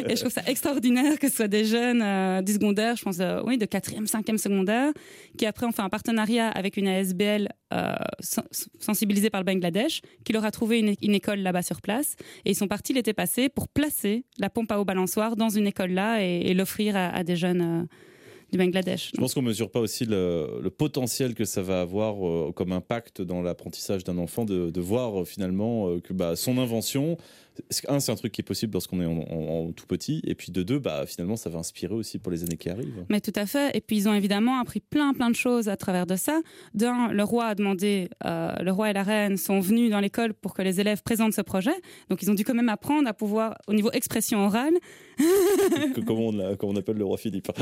et 0.09 0.17
je 0.17 0.21
trouve 0.21 0.33
ça 0.33 0.43
extraordinaire 0.47 1.19
que 1.19 1.29
ce 1.29 1.37
soit 1.37 1.49
des 1.49 1.65
jeunes 1.65 2.03
euh, 2.03 2.43
du 2.43 2.53
secondaire, 2.55 2.97
je 2.97 3.03
pense, 3.03 3.19
oui, 3.45 3.59
de 3.59 3.67
quatrième, 3.67 4.07
cinquième 4.07 4.39
secondaire, 4.39 4.93
qui 5.37 5.47
après 5.47 5.67
ont 5.67 5.73
fait 5.73 5.83
un 5.83 5.89
partenariat 5.91 6.49
avec 6.49 6.77
une 6.77 6.89
ASBL 6.89 7.49
sen- 8.21 8.45
sensibilisée 8.81 9.31
par 9.31 9.41
le 9.41 9.45
Bangladesh, 9.45 10.01
qui 10.25 10.33
leur 10.33 10.45
a 10.45 10.51
trouvé 10.51 10.79
une, 10.79 10.95
une 11.03 11.15
école 11.15 11.41
là-bas 11.41 11.63
sur 11.63 11.81
place. 11.83 12.17
Et 12.45 12.51
ils 12.53 12.57
sont 12.57 12.69
partis 12.69 12.93
l'été 12.93 13.13
passé 13.13 13.49
pour 13.49 13.69
placer 13.69 14.25
la 14.39 14.49
pompe 14.51 14.73
à 14.73 14.81
eau 14.81 14.85
balançoire 14.85 15.37
dans 15.37 15.51
une 15.51 15.67
école 15.67 15.91
là 15.93 16.23
et, 16.25 16.41
et 16.51 16.55
l'offrir 16.55 16.97
à, 16.97 17.09
à 17.09 17.23
des 17.25 17.37
jeunes 17.37 17.87
du 18.51 18.59
Bangladesh. 18.59 19.11
Je 19.15 19.21
pense 19.21 19.35
qu'on 19.35 19.43
mesure 19.43 19.71
pas 19.71 19.81
aussi 19.81 20.05
le, 20.05 20.61
le 20.63 20.71
potentiel 20.71 21.35
que 21.35 21.45
ça 21.45 21.63
va 21.63 21.81
avoir 21.81 22.27
euh, 22.27 22.53
comme 22.53 22.73
impact 22.73 23.21
dans 23.23 23.43
l'apprentissage 23.43 24.05
d'un 24.05 24.19
enfant 24.19 24.45
de, 24.45 24.71
de 24.71 24.81
voir 24.81 25.21
euh, 25.21 25.25
finalement 25.25 25.89
euh, 25.89 26.01
que 26.01 26.13
bah, 26.13 26.37
son 26.37 26.59
invention, 26.59 27.19
un, 27.89 28.01
c'est 28.01 28.13
un 28.13 28.17
truc 28.17 28.33
qui 28.33 28.41
est 28.41 28.45
possible 28.45 28.73
lorsqu'on 28.73 29.01
est 29.01 29.07
en, 29.07 29.19
en- 29.19 29.67
en 29.69 29.73
tout 29.73 29.87
petit, 29.87 30.21
et 30.25 30.35
puis 30.35 30.53
de 30.53 30.63
deux, 30.63 30.79
bah, 30.79 31.05
finalement, 31.07 31.37
ça 31.37 31.51
va 31.51 31.59
inspirer 31.59 31.95
aussi 31.95 32.19
pour 32.19 32.31
les 32.33 32.43
années 32.45 32.57
qui 32.57 32.69
arrivent. 32.71 33.05
Mais 33.09 33.21
tout 33.21 33.33
à 33.37 33.47
fait. 33.47 33.77
Et 33.77 33.81
puis 33.81 33.97
ils 33.97 34.09
ont 34.09 34.15
évidemment 34.15 34.59
appris 34.61 34.81
plein 34.81 35.13
plein 35.15 35.31
de 35.31 35.37
choses 35.37 35.69
à 35.69 35.77
travers 35.77 36.07
de 36.07 36.17
ça. 36.17 36.41
D'un, 36.75 37.09
le 37.13 37.23
roi 37.25 37.47
a 37.47 37.55
demandé, 37.55 38.09
euh, 38.25 38.53
le 38.63 38.73
roi 38.73 38.91
et 38.91 38.93
la 38.93 39.03
reine 39.03 39.37
sont 39.37 39.61
venus 39.61 39.91
dans 39.91 40.01
l'école 40.01 40.35
pour 40.35 40.55
que 40.55 40.63
les 40.63 40.81
élèves 40.81 41.03
présentent 41.03 41.35
ce 41.35 41.43
projet. 41.43 41.75
Donc 42.11 42.23
ils 42.23 42.31
ont 42.31 42.35
dû 42.35 42.45
quand 42.45 42.55
même 42.55 42.69
apprendre 42.69 43.09
à 43.09 43.15
pouvoir, 43.15 43.57
au 43.67 43.75
niveau 43.75 43.91
expression 43.93 44.45
orale, 44.45 44.75
Que- 45.95 46.01
comme, 46.01 46.19
on, 46.19 46.33
l'a- 46.33 46.57
comme 46.57 46.71
on 46.71 46.77
appelle 46.77 46.97
le 46.97 47.05
roi 47.05 47.17
Philippe? 47.19 47.49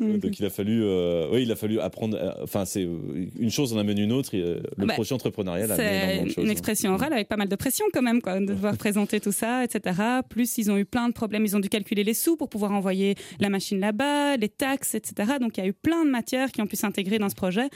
Donc 0.00 0.38
il 0.40 0.44
a 0.44 0.50
fallu, 0.50 0.82
euh, 0.82 1.28
oui, 1.32 1.42
il 1.42 1.52
a 1.52 1.56
fallu 1.56 1.78
apprendre. 1.78 2.16
euh, 2.20 2.32
Enfin, 2.42 2.64
c'est 2.64 2.84
euh, 2.84 3.26
une 3.38 3.50
chose 3.50 3.72
en 3.72 3.78
amène 3.78 3.98
une 3.98 4.12
autre. 4.12 4.34
et, 4.34 4.40
euh, 4.42 4.60
le 4.76 4.86
Bah, 4.86 4.94
projet 4.94 5.14
entrepreneurial 5.14 5.70
c'est 5.76 6.40
une 6.40 6.48
hein. 6.48 6.50
expression 6.50 6.92
orale 6.94 7.12
avec 7.12 7.28
pas 7.28 7.36
mal 7.36 7.48
de 7.48 7.54
pression 7.56 7.84
quand 7.92 8.02
même, 8.02 8.20
quoi, 8.22 8.40
de 8.40 8.46
devoir 8.46 8.76
présenter 8.78 9.20
tout 9.20 9.30
ça, 9.32 9.62
etc. 9.64 10.00
Plus 10.28 10.58
ils 10.58 10.70
ont 10.70 10.78
eu 10.78 10.84
plein 10.84 11.08
de 11.08 11.12
problèmes, 11.12 11.44
ils 11.44 11.54
ont 11.56 11.60
dû 11.60 11.68
calculer 11.68 12.02
les 12.02 12.14
sous 12.14 12.36
pour 12.36 12.48
pouvoir 12.48 12.72
envoyer 12.72 13.14
la 13.40 13.50
machine 13.50 13.78
là-bas, 13.78 14.36
les 14.36 14.48
taxes, 14.48 14.94
etc. 14.94 15.34
Donc 15.40 15.56
il 15.58 15.60
y 15.60 15.64
a 15.64 15.66
eu 15.68 15.74
plein 15.74 16.04
de 16.04 16.10
matières 16.10 16.50
qui 16.50 16.60
ont 16.62 16.66
pu 16.66 16.76
s'intégrer 16.76 17.18
dans 17.18 17.28
ce 17.28 17.34
projet. 17.36 17.68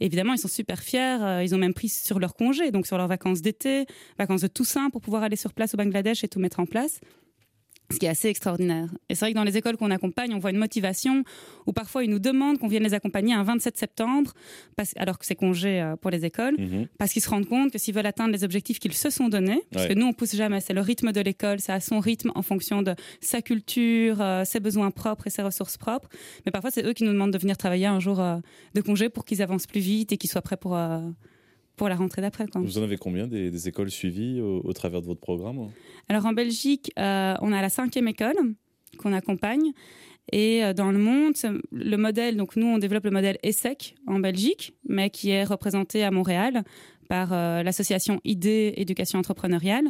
Évidemment, 0.00 0.32
ils 0.32 0.38
sont 0.38 0.48
super 0.48 0.80
fiers. 0.80 1.18
euh, 1.22 1.42
Ils 1.44 1.54
ont 1.54 1.58
même 1.58 1.74
pris 1.74 1.88
sur 1.88 2.18
leur 2.18 2.34
congé, 2.34 2.70
donc 2.70 2.86
sur 2.86 2.96
leurs 2.98 3.06
vacances 3.08 3.42
d'été, 3.42 3.86
vacances 4.18 4.40
de 4.40 4.48
Toussaint, 4.48 4.90
pour 4.90 5.00
pouvoir 5.00 5.22
aller 5.22 5.36
sur 5.36 5.52
place 5.52 5.74
au 5.74 5.76
Bangladesh 5.76 6.24
et 6.24 6.28
tout 6.28 6.40
mettre 6.40 6.60
en 6.60 6.66
place. 6.66 7.00
Ce 7.90 7.98
qui 7.98 8.06
est 8.06 8.08
assez 8.08 8.28
extraordinaire. 8.28 8.88
Et 9.10 9.14
c'est 9.14 9.26
vrai 9.26 9.32
que 9.32 9.36
dans 9.36 9.44
les 9.44 9.58
écoles 9.58 9.76
qu'on 9.76 9.90
accompagne, 9.90 10.32
on 10.34 10.38
voit 10.38 10.50
une 10.50 10.56
motivation 10.58 11.22
où 11.66 11.72
parfois 11.72 12.02
ils 12.02 12.08
nous 12.10 12.18
demandent 12.18 12.58
qu'on 12.58 12.66
vienne 12.66 12.82
les 12.82 12.94
accompagner 12.94 13.34
un 13.34 13.42
27 13.42 13.76
septembre, 13.76 14.32
parce- 14.74 14.94
alors 14.96 15.18
que 15.18 15.26
c'est 15.26 15.34
congé 15.34 15.82
euh, 15.82 15.94
pour 15.94 16.10
les 16.10 16.24
écoles, 16.24 16.54
Mhm. 16.58 16.86
parce 16.98 17.12
qu'ils 17.12 17.20
se 17.22 17.28
rendent 17.28 17.46
compte 17.46 17.70
que 17.72 17.78
s'ils 17.78 17.94
veulent 17.94 18.06
atteindre 18.06 18.32
les 18.32 18.42
objectifs 18.42 18.78
qu'ils 18.78 18.94
se 18.94 19.10
sont 19.10 19.28
donnés, 19.28 19.60
parce 19.70 19.84
Ouais. 19.86 19.94
que 19.94 19.98
nous 19.98 20.06
on 20.06 20.14
pousse 20.14 20.34
jamais, 20.34 20.60
c'est 20.60 20.72
le 20.72 20.80
rythme 20.80 21.12
de 21.12 21.20
l'école, 21.20 21.60
c'est 21.60 21.72
à 21.72 21.80
son 21.80 22.00
rythme 22.00 22.32
en 22.34 22.42
fonction 22.42 22.80
de 22.82 22.94
sa 23.20 23.42
culture, 23.42 24.20
euh, 24.22 24.44
ses 24.46 24.60
besoins 24.60 24.90
propres 24.90 25.26
et 25.26 25.30
ses 25.30 25.42
ressources 25.42 25.76
propres. 25.76 26.08
Mais 26.46 26.52
parfois 26.52 26.70
c'est 26.70 26.84
eux 26.86 26.94
qui 26.94 27.04
nous 27.04 27.12
demandent 27.12 27.32
de 27.32 27.38
venir 27.38 27.56
travailler 27.58 27.86
un 27.86 28.00
jour 28.00 28.18
euh, 28.18 28.38
de 28.74 28.80
congé 28.80 29.10
pour 29.10 29.26
qu'ils 29.26 29.42
avancent 29.42 29.66
plus 29.66 29.80
vite 29.80 30.10
et 30.10 30.16
qu'ils 30.16 30.30
soient 30.30 30.42
prêts 30.42 30.56
pour 30.56 30.74
euh, 30.74 31.00
pour 31.76 31.88
la 31.88 31.96
rentrée 31.96 32.22
d'après. 32.22 32.46
Vous 32.54 32.78
en 32.78 32.84
avez 32.84 32.96
combien 32.96 33.26
des, 33.26 33.50
des 33.50 33.68
écoles 33.68 33.90
suivies 33.90 34.40
au, 34.40 34.60
au 34.62 34.72
travers 34.72 35.00
de 35.02 35.06
votre 35.06 35.18
programme? 35.20 35.70
Alors 36.08 36.26
en 36.26 36.32
Belgique, 36.32 36.92
euh, 36.98 37.34
on 37.40 37.52
a 37.52 37.62
la 37.62 37.68
cinquième 37.68 38.08
école 38.08 38.36
qu'on 38.98 39.12
accompagne. 39.12 39.72
Et 40.32 40.64
euh, 40.64 40.72
dans 40.72 40.90
le 40.90 40.98
monde, 40.98 41.34
le 41.72 41.96
modèle, 41.96 42.36
donc 42.36 42.56
nous 42.56 42.66
on 42.66 42.78
développe 42.78 43.04
le 43.04 43.10
modèle 43.10 43.38
ESSEC 43.42 43.94
en 44.06 44.18
Belgique, 44.20 44.74
mais 44.88 45.10
qui 45.10 45.30
est 45.30 45.44
représenté 45.44 46.02
à 46.02 46.10
Montréal 46.10 46.64
par 47.08 47.32
euh, 47.32 47.62
l'association 47.62 48.20
ID 48.24 48.46
Éducation 48.76 49.18
Entrepreneuriale. 49.18 49.88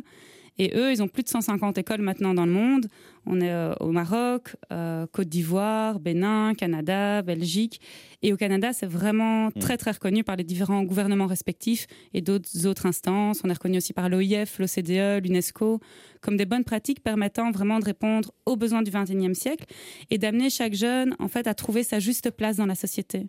Et 0.58 0.72
eux, 0.76 0.92
ils 0.92 1.02
ont 1.02 1.08
plus 1.08 1.22
de 1.22 1.28
150 1.28 1.78
écoles 1.78 2.00
maintenant 2.00 2.34
dans 2.34 2.46
le 2.46 2.52
monde. 2.52 2.86
On 3.26 3.40
est 3.40 3.50
euh, 3.50 3.74
au 3.80 3.90
Maroc, 3.90 4.54
euh, 4.72 5.06
Côte 5.10 5.28
d'Ivoire, 5.28 5.98
Bénin, 5.98 6.54
Canada, 6.54 7.22
Belgique. 7.22 7.80
Et 8.22 8.32
au 8.32 8.36
Canada, 8.36 8.72
c'est 8.72 8.86
vraiment 8.86 9.48
Mm. 9.48 9.58
très, 9.60 9.76
très 9.76 9.90
reconnu 9.92 10.24
par 10.24 10.36
les 10.36 10.44
différents 10.44 10.82
gouvernements 10.82 11.26
respectifs 11.26 11.86
et 12.12 12.20
d'autres 12.20 12.66
autres 12.66 12.86
instances. 12.86 13.40
On 13.44 13.50
est 13.50 13.54
reconnu 13.54 13.78
aussi 13.78 13.92
par 13.92 14.08
l'OIF, 14.08 14.58
l'OCDE, 14.58 15.22
l'UNESCO, 15.24 15.80
comme 16.20 16.36
des 16.36 16.46
bonnes 16.46 16.64
pratiques 16.64 17.02
permettant 17.02 17.50
vraiment 17.50 17.78
de 17.78 17.84
répondre 17.84 18.32
aux 18.46 18.56
besoins 18.56 18.82
du 18.82 18.90
XXIe 18.90 19.34
siècle 19.34 19.64
et 20.10 20.18
d'amener 20.18 20.50
chaque 20.50 20.74
jeune, 20.74 21.14
en 21.18 21.28
fait, 21.28 21.46
à 21.46 21.54
trouver 21.54 21.82
sa 21.82 21.98
juste 21.98 22.30
place 22.30 22.56
dans 22.56 22.66
la 22.66 22.74
société. 22.74 23.26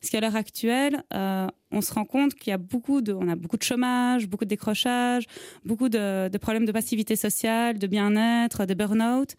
Parce 0.00 0.10
qu'à 0.10 0.20
l'heure 0.20 0.36
actuelle, 0.36 1.02
euh, 1.14 1.46
on 1.76 1.80
se 1.82 1.92
rend 1.92 2.04
compte 2.04 2.34
qu'il 2.34 2.50
y 2.50 2.54
a 2.54 2.58
beaucoup 2.58 3.00
de, 3.02 3.12
on 3.12 3.28
a 3.28 3.36
beaucoup 3.36 3.56
de 3.56 3.62
chômage, 3.62 4.26
beaucoup 4.28 4.44
de 4.44 4.48
décrochage, 4.50 5.24
beaucoup 5.64 5.88
de, 5.88 6.28
de 6.28 6.38
problèmes 6.38 6.64
de 6.64 6.72
passivité 6.72 7.16
sociale, 7.16 7.78
de 7.78 7.86
bien-être, 7.86 8.66
de 8.66 8.74
burn-out. 8.74 9.34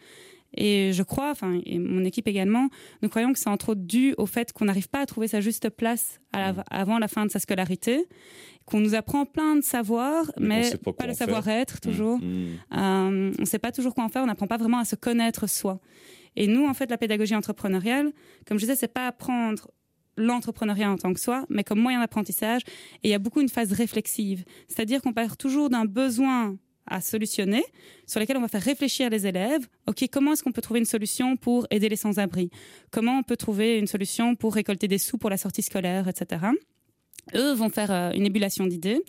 Et 0.55 0.91
je 0.93 1.03
crois, 1.03 1.31
enfin, 1.31 1.59
et 1.65 1.77
mon 1.77 2.03
équipe 2.05 2.27
également, 2.27 2.69
nous 3.01 3.09
croyons 3.09 3.33
que 3.33 3.39
c'est 3.39 3.49
entre 3.49 3.69
autres 3.69 3.81
dû 3.81 4.13
au 4.17 4.25
fait 4.25 4.53
qu'on 4.53 4.65
n'arrive 4.65 4.87
pas 4.89 5.01
à 5.01 5.05
trouver 5.05 5.27
sa 5.27 5.41
juste 5.41 5.69
place 5.69 6.19
à 6.31 6.39
la- 6.53 6.63
avant 6.71 6.99
la 6.99 7.07
fin 7.09 7.25
de 7.25 7.31
sa 7.31 7.39
scolarité, 7.39 8.05
qu'on 8.65 8.79
nous 8.79 8.95
apprend 8.95 9.25
plein 9.25 9.55
de 9.55 9.61
savoirs, 9.61 10.31
Mais 10.39 10.69
pas 10.97 11.05
le 11.07 11.13
savoir-être 11.13 11.81
toujours. 11.81 12.17
Mm. 12.19 12.23
Euh, 12.75 13.31
on 13.37 13.41
ne 13.41 13.45
sait 13.45 13.59
pas 13.59 13.71
toujours 13.71 13.93
quoi 13.93 14.03
en 14.05 14.09
faire, 14.09 14.23
on 14.23 14.27
n'apprend 14.27 14.47
pas 14.47 14.57
vraiment 14.57 14.79
à 14.79 14.85
se 14.85 14.95
connaître 14.95 15.47
soi. 15.49 15.79
Et 16.37 16.47
nous, 16.47 16.65
en 16.65 16.73
fait, 16.73 16.89
la 16.89 16.97
pédagogie 16.97 17.35
entrepreneuriale, 17.35 18.11
comme 18.45 18.57
je 18.57 18.63
disais, 18.63 18.75
c'est 18.75 18.93
pas 18.93 19.07
apprendre 19.07 19.69
l'entrepreneuriat 20.17 20.91
en 20.91 20.97
tant 20.97 21.13
que 21.13 21.19
soi, 21.19 21.45
mais 21.49 21.63
comme 21.63 21.79
moyen 21.79 21.99
d'apprentissage. 21.99 22.61
Et 23.03 23.09
il 23.09 23.11
y 23.11 23.13
a 23.13 23.19
beaucoup 23.19 23.41
une 23.41 23.49
phase 23.49 23.71
réflexive. 23.71 24.43
C'est-à-dire 24.67 25.01
qu'on 25.01 25.13
part 25.13 25.37
toujours 25.37 25.69
d'un 25.69 25.85
besoin 25.85 26.57
à 26.87 27.01
solutionner, 27.01 27.63
sur 28.05 28.19
lesquels 28.19 28.37
on 28.37 28.41
va 28.41 28.47
faire 28.47 28.61
réfléchir 28.61 29.09
les 29.09 29.27
élèves. 29.27 29.67
OK, 29.87 30.05
comment 30.11 30.33
est-ce 30.33 30.43
qu'on 30.43 30.53
peut 30.53 30.61
trouver 30.61 30.79
une 30.79 30.85
solution 30.85 31.35
pour 31.35 31.67
aider 31.69 31.89
les 31.89 31.95
sans-abri? 31.95 32.49
Comment 32.91 33.19
on 33.19 33.23
peut 33.23 33.35
trouver 33.35 33.77
une 33.77 33.87
solution 33.87 34.35
pour 34.35 34.53
récolter 34.53 34.87
des 34.87 34.97
sous 34.97 35.17
pour 35.17 35.29
la 35.29 35.37
sortie 35.37 35.61
scolaire, 35.61 36.07
etc. 36.07 36.47
Eux 37.35 37.51
vont 37.53 37.69
faire 37.69 37.91
euh, 37.91 38.11
une 38.11 38.25
ébullition 38.25 38.65
d'idées. 38.65 39.01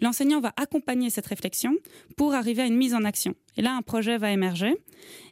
L'enseignant 0.00 0.40
va 0.40 0.52
accompagner 0.56 1.10
cette 1.10 1.26
réflexion 1.26 1.74
pour 2.16 2.32
arriver 2.32 2.62
à 2.62 2.66
une 2.66 2.76
mise 2.76 2.94
en 2.94 3.04
action. 3.04 3.34
Et 3.56 3.62
là, 3.62 3.74
un 3.76 3.82
projet 3.82 4.18
va 4.18 4.30
émerger. 4.32 4.74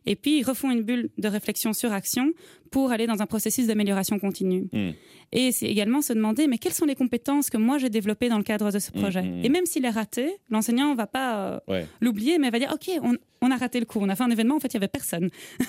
Et 0.06 0.16
puis, 0.16 0.38
ils 0.38 0.42
refont 0.42 0.70
une 0.70 0.82
bulle 0.82 1.08
de 1.18 1.28
réflexion 1.28 1.72
sur 1.72 1.92
action 1.92 2.30
pour 2.70 2.90
aller 2.92 3.06
dans 3.06 3.22
un 3.22 3.26
processus 3.26 3.66
d'amélioration 3.68 4.18
continue. 4.18 4.68
Mm. 4.72 4.90
Et 5.32 5.52
c'est 5.52 5.66
également 5.66 6.02
se 6.02 6.12
demander, 6.12 6.46
mais 6.46 6.58
quelles 6.58 6.72
sont 6.74 6.84
les 6.84 6.94
compétences 6.94 7.48
que 7.48 7.56
moi 7.56 7.78
j'ai 7.78 7.88
développées 7.88 8.28
dans 8.28 8.36
le 8.38 8.42
cadre 8.44 8.70
de 8.70 8.78
ce 8.78 8.90
Mm, 8.90 9.00
projet? 9.00 9.22
mm, 9.22 9.40
mm. 9.40 9.44
Et 9.44 9.48
même 9.48 9.64
s'il 9.66 9.84
est 9.84 9.90
raté, 9.90 10.36
l'enseignant 10.50 10.90
ne 10.92 10.96
va 10.96 11.06
pas 11.06 11.36
euh, 11.36 11.58
Ouais. 11.68 11.86
l'oublier, 12.00 12.38
mais 12.38 12.50
va 12.50 12.58
dire, 12.58 12.70
OK, 12.74 12.90
on, 13.02 13.14
on 13.40 13.50
a 13.50 13.56
raté 13.56 13.78
le 13.80 13.86
coup, 13.86 13.98
on 14.02 14.08
a 14.08 14.16
fait 14.16 14.24
un 14.24 14.30
événement, 14.30 14.56
en 14.56 14.60
fait, 14.60 14.72
il 14.74 14.76
n'y 14.76 14.78
avait 14.84 14.88
personne. 14.88 15.30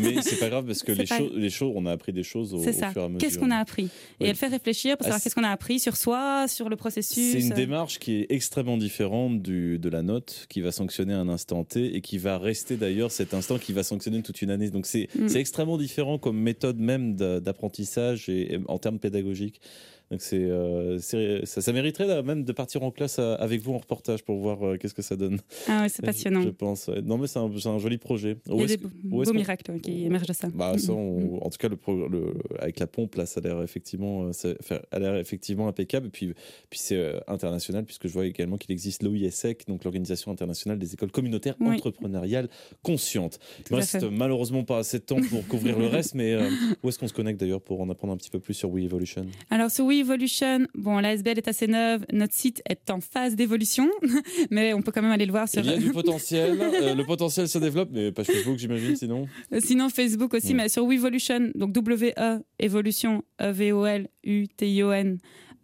Mais 0.00 0.22
c'est 0.22 0.38
pas 0.38 0.48
grave 0.48 0.64
parce 0.66 0.82
que 0.82 0.92
les, 0.92 1.04
pas- 1.04 1.18
choses, 1.18 1.32
les 1.34 1.50
choses, 1.50 1.72
on 1.74 1.86
a 1.86 1.92
appris 1.92 2.12
des 2.12 2.22
choses 2.22 2.54
au, 2.54 2.58
au 2.58 2.72
ça. 2.72 2.90
fur 2.92 3.02
et 3.02 3.04
à 3.04 3.08
mesure. 3.08 3.18
Qu'est-ce 3.20 3.38
qu'on 3.38 3.50
a 3.50 3.56
appris? 3.56 3.88
Et 4.20 4.26
elle 4.26 4.36
fait 4.36 4.46
réfléchir 4.48 4.96
pour 4.96 5.04
savoir 5.04 5.20
qu'est-ce 5.22 5.34
qu'on 5.34 5.44
a 5.44 5.50
appris 5.50 5.80
sur 5.80 5.96
soi, 5.96 6.46
sur 6.48 6.68
le 6.68 6.76
processus. 6.76 7.32
C'est 7.32 7.40
une 7.40 7.52
euh, 7.52 7.56
démarche 7.56 7.98
qui 7.98 8.16
est 8.20 8.26
extrêmement 8.30 8.76
différente 8.78 9.42
du, 9.42 9.78
de 9.78 9.88
la 9.88 10.02
note, 10.02 10.46
qui 10.48 10.60
va 10.60 10.72
sanctionner 10.72 11.14
un 11.14 11.28
instant 11.28 11.64
T 11.64 11.77
et 11.86 12.00
qui 12.00 12.18
va 12.18 12.38
rester 12.38 12.76
d'ailleurs 12.76 13.10
cet 13.10 13.34
instant 13.34 13.58
qui 13.58 13.72
va 13.72 13.82
sanctionner 13.82 14.22
toute 14.22 14.42
une 14.42 14.50
année. 14.50 14.70
Donc 14.70 14.86
c'est 14.86 15.08
Mm. 15.14 15.36
extrêmement 15.36 15.78
différent 15.78 16.18
comme 16.18 16.38
méthode 16.38 16.78
même 16.78 17.14
d'a- 17.16 17.40
d'apprentissage 17.40 18.28
et, 18.28 18.54
et 18.54 18.60
en 18.68 18.78
termes 18.78 18.98
pédagogiques. 18.98 19.60
Donc 20.10 20.22
c'est 20.22 20.42
euh, 20.42 20.98
ça, 20.98 21.60
ça 21.60 21.72
mériterait 21.72 22.06
là, 22.06 22.22
même 22.22 22.44
de 22.44 22.52
partir 22.52 22.82
en 22.82 22.90
classe 22.90 23.18
euh, 23.18 23.36
avec 23.38 23.60
vous 23.60 23.72
en 23.74 23.78
reportage 23.78 24.22
pour 24.24 24.38
voir 24.38 24.62
euh, 24.66 24.76
qu'est-ce 24.78 24.94
que 24.94 25.02
ça 25.02 25.16
donne. 25.16 25.38
Ah 25.68 25.82
ouais, 25.82 25.88
c'est 25.88 26.02
passionnant. 26.04 26.40
Je, 26.40 26.46
je 26.46 26.52
pense. 26.52 26.88
Non 26.88 27.18
mais 27.18 27.26
c'est 27.26 27.38
un, 27.38 27.44
un 27.66 27.78
joli 27.78 27.98
projet. 27.98 28.36
Il 28.46 28.52
Où 28.54 28.60
y 28.60 28.64
a 28.64 28.66
des 28.68 28.76
beaux, 28.78 28.88
beaux 29.24 29.32
miracles 29.34 29.70
ouais, 29.72 29.80
qui 29.80 30.04
émergent 30.04 30.26
de 30.28 30.32
ça. 30.32 30.48
bah, 30.54 30.78
ça, 30.78 30.92
on- 30.92 31.18
Mm. 31.18 31.38
en 31.42 31.50
tout 31.50 31.58
cas, 31.58 31.68
le, 31.68 32.34
avec 32.58 32.78
la 32.78 32.86
pompe, 32.86 33.14
là, 33.16 33.26
ça 33.26 33.40
a 33.40 33.46
l'air 33.48 33.62
effectivement, 33.62 34.32
ça 34.32 34.50
ça 34.60 34.80
a 34.92 34.98
l'air 34.98 35.16
effectivement 35.16 35.68
impeccable. 35.68 36.06
Et 36.06 36.10
puis, 36.10 36.32
puis 36.70 36.78
c'est 36.78 36.96
euh, 36.96 37.18
international, 37.26 37.84
puisque 37.84 38.06
je 38.08 38.12
vois 38.12 38.26
également 38.26 38.56
qu'il 38.56 38.72
existe 38.72 39.02
l'OISEC, 39.02 39.66
donc 39.68 39.84
l'Organisation 39.84 40.30
internationale 40.32 40.78
des 40.78 40.94
écoles 40.94 41.10
communautaires 41.10 41.54
Oui. 41.60 41.74
entrepreneuriales 41.76 42.48
conscientes. 42.82 43.38
Tout 43.64 43.72
Il 43.72 43.76
me 43.76 43.82
fait. 43.82 43.98
reste 43.98 44.10
malheureusement 44.10 44.64
pas 44.64 44.78
assez 44.78 44.98
de 44.98 45.04
temps 45.04 45.20
pour 45.28 45.46
couvrir 45.48 45.78
le 45.78 45.86
reste, 45.98 46.14
mais 46.14 46.36
où 46.82 46.88
est-ce 46.88 46.98
qu'on 46.98 47.08
se 47.08 47.12
connecte 47.14 47.40
d'ailleurs 47.40 47.60
pour 47.60 47.80
en 47.80 47.90
apprendre 47.90 48.12
un 48.14 48.16
petit 48.16 48.30
peu 48.30 48.38
plus 48.40 48.54
sur 48.54 48.70
WeEvolution 48.70 49.26
Alors 49.50 49.70
sur 49.70 49.86
WeEvolution, 50.02 50.66
bon, 50.74 50.98
la 50.98 51.12
SBL 51.14 51.38
est 51.38 51.48
assez 51.48 51.66
neuve, 51.66 52.04
notre 52.12 52.34
site 52.34 52.62
est 52.68 52.90
en 52.90 53.00
phase 53.00 53.36
d'évolution, 53.36 53.88
mais 54.50 54.72
on 54.74 54.82
peut 54.82 54.92
quand 54.92 55.02
même 55.02 55.10
aller 55.10 55.26
le 55.26 55.32
voir 55.32 55.48
sur. 55.48 55.62
Il 55.62 55.70
y 55.70 55.74
a 55.74 55.76
du 55.76 55.90
potentiel, 55.92 56.58
euh, 56.60 56.94
le 56.94 57.04
potentiel 57.04 57.48
se 57.48 57.58
développe, 57.58 57.90
mais 57.92 58.12
page 58.12 58.26
Facebook, 58.26 58.58
j'imagine, 58.58 58.96
sinon. 58.96 59.26
Sinon 59.60 59.88
Facebook 59.88 60.34
aussi, 60.34 60.54
mais 60.54 60.68
sur 60.68 60.86
WeEvolution, 60.86 61.50
donc 61.54 61.72
W 61.72 62.14
E 62.18 62.40
Evolution 62.58 63.22
E 63.40 63.50
V 63.50 63.72
O 63.72 63.86
L 63.86 64.08
U 64.24 64.46
T 64.48 64.70
I 64.70 64.82
O 64.82 64.92
N 64.92 65.18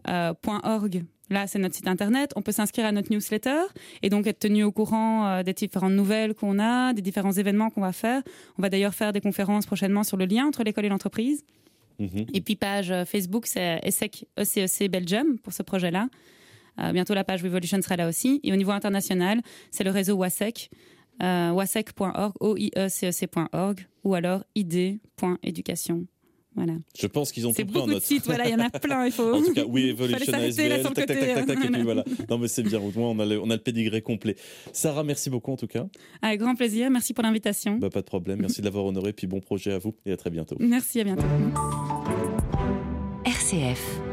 euh, 0.08 0.32
.org. 0.46 1.04
Là, 1.30 1.46
c'est 1.46 1.58
notre 1.58 1.74
site 1.74 1.88
internet. 1.88 2.32
On 2.36 2.42
peut 2.42 2.52
s'inscrire 2.52 2.84
à 2.86 2.92
notre 2.92 3.10
newsletter 3.10 3.62
et 4.02 4.10
donc 4.10 4.26
être 4.26 4.40
tenu 4.40 4.62
au 4.62 4.72
courant 4.72 5.26
euh, 5.26 5.42
des 5.42 5.54
différentes 5.54 5.92
nouvelles 5.92 6.34
qu'on 6.34 6.58
a, 6.58 6.92
des 6.92 7.00
différents 7.00 7.32
événements 7.32 7.70
qu'on 7.70 7.80
va 7.80 7.92
faire. 7.92 8.22
On 8.58 8.62
va 8.62 8.68
d'ailleurs 8.68 8.94
faire 8.94 9.12
des 9.12 9.20
conférences 9.20 9.64
prochainement 9.64 10.04
sur 10.04 10.16
le 10.16 10.26
lien 10.26 10.46
entre 10.46 10.64
l'école 10.64 10.84
et 10.84 10.90
l'entreprise. 10.90 11.42
Mhm. 11.98 12.26
Et 12.32 12.40
puis 12.40 12.56
page 12.56 12.90
euh, 12.90 13.04
Facebook, 13.04 13.46
c'est 13.46 13.80
ESSEC, 13.82 14.26
ECEC 14.36 14.90
Belgium 14.90 15.38
pour 15.38 15.52
ce 15.52 15.62
projet-là. 15.62 16.08
Euh, 16.80 16.92
bientôt 16.92 17.14
la 17.14 17.24
page 17.24 17.42
Revolution 17.42 17.80
sera 17.82 17.96
là 17.96 18.08
aussi. 18.08 18.40
Et 18.42 18.52
au 18.52 18.56
niveau 18.56 18.72
international, 18.72 19.40
c'est 19.70 19.84
le 19.84 19.90
réseau 19.90 20.16
WASEC, 20.16 20.70
euh, 21.22 21.50
wasec.org, 21.50 22.32
O-I-E-C-E-C.org, 22.40 23.86
ou 24.02 24.14
alors 24.14 24.44
id.éducation. 24.54 26.06
Voilà. 26.54 26.74
Je 26.96 27.06
pense 27.06 27.32
qu'ils 27.32 27.46
ont 27.48 27.52
C'est 27.52 27.64
tout 27.64 27.72
pris 27.72 27.76
en 27.76 27.80
beaucoup 27.80 27.90
de 27.90 27.94
note. 27.94 28.02
sites, 28.04 28.26
voilà, 28.26 28.46
il 28.48 28.52
y 28.52 28.54
en 28.54 28.60
a 28.60 28.70
plein, 28.70 29.06
il 29.06 29.12
faut. 29.12 29.34
En 29.34 29.42
tout 29.42 29.52
cas, 29.52 29.64
oui, 29.66 29.88
Evolution 29.88 30.32
ASBL, 30.32 30.82
tac, 30.82 30.94
tac, 30.94 31.06
tac, 31.06 31.18
tac, 31.18 31.46
tac, 31.46 31.58
et 31.58 31.66
hein. 31.66 31.70
puis 31.72 31.82
voilà. 31.82 32.04
Non, 32.30 32.38
mais 32.38 32.48
c'est 32.48 32.62
bien. 32.62 32.80
Au 32.80 32.92
moins, 32.94 33.10
on 33.10 33.18
a 33.18 33.26
le, 33.26 33.40
on 33.40 33.50
a 33.50 33.54
le 33.56 33.62
pédigré 33.62 34.02
complet. 34.02 34.36
Sarah, 34.72 35.02
merci 35.02 35.30
beaucoup 35.30 35.52
en 35.52 35.56
tout 35.56 35.66
cas. 35.66 35.86
Avec 36.22 36.40
grand 36.40 36.54
plaisir, 36.54 36.90
merci 36.90 37.12
pour 37.14 37.24
l'invitation. 37.24 37.76
Bah, 37.78 37.90
pas 37.90 38.00
de 38.00 38.06
problème. 38.06 38.40
Merci 38.40 38.60
de 38.60 38.66
l'avoir 38.66 38.84
honoré. 38.84 39.12
Puis 39.12 39.26
bon 39.26 39.40
projet 39.40 39.72
à 39.72 39.78
vous 39.78 39.94
et 40.06 40.12
à 40.12 40.16
très 40.16 40.30
bientôt. 40.30 40.56
Merci, 40.60 41.00
à 41.00 41.04
bientôt. 41.04 41.24
RCF. 43.24 44.03